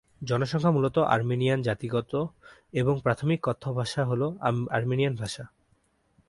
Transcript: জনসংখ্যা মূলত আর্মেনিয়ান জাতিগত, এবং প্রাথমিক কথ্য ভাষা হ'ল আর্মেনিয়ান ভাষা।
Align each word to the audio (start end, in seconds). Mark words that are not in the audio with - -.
জনসংখ্যা 0.21 0.71
মূলত 0.71 0.97
আর্মেনিয়ান 1.13 1.59
জাতিগত, 1.61 2.13
এবং 2.73 2.93
প্রাথমিক 3.03 3.39
কথ্য 3.43 3.63
ভাষা 3.73 4.01
হ'ল 4.05 4.21
আর্মেনিয়ান 4.71 5.13
ভাষা। 5.15 5.43